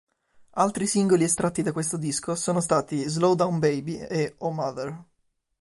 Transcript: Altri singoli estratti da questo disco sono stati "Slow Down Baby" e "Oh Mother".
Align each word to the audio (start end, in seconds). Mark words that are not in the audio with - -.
Altri 0.55 0.87
singoli 0.87 1.25
estratti 1.25 1.61
da 1.61 1.73
questo 1.73 1.95
disco 1.95 2.33
sono 2.33 2.59
stati 2.59 3.03
"Slow 3.03 3.35
Down 3.35 3.59
Baby" 3.59 3.99
e 3.99 4.33
"Oh 4.39 4.49
Mother". 4.49 5.03